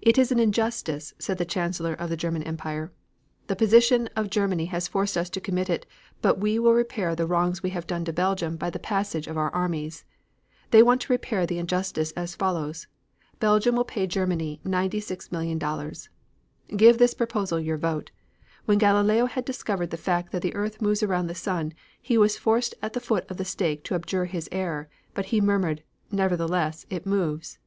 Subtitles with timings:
[0.00, 2.90] 'It is an injustice,' said the Chancellor of the German Empire.
[3.46, 5.86] 'The position of Germany has forced us to commit it,
[6.20, 9.36] but we will repair the wrong we have done to Belgium by the passage of
[9.36, 10.04] our armies.'
[10.72, 12.88] They want to repair the injustice as follows:
[13.38, 16.08] Belgium will pay Germany $96,000,000!
[16.76, 18.10] Give this proposal your vote.
[18.64, 22.36] When Galileo had discovered the fact that the earth moved around the sun, he was
[22.36, 26.84] forced at the foot of the stake to abjure his error, but he murmured, 'Nevertheless
[26.90, 27.60] it moves.'